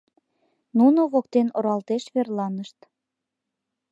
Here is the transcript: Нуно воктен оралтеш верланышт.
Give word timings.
Нуно 0.77 1.01
воктен 1.11 1.47
оралтеш 1.57 2.03
верланышт. 2.13 2.77